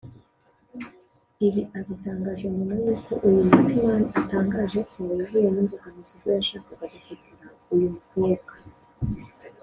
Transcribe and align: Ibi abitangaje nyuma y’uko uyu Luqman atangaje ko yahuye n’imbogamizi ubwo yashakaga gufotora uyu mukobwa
Ibi 1.47 1.61
abitangaje 1.79 2.45
nyuma 2.55 2.75
y’uko 2.83 3.11
uyu 3.27 3.41
Luqman 3.51 4.03
atangaje 4.19 4.79
ko 4.91 4.97
yahuye 5.19 5.47
n’imbogamizi 5.51 6.11
ubwo 6.15 6.29
yashakaga 6.37 6.85
gufotora 6.93 7.47
uyu 7.73 7.87
mukobwa 7.95 8.53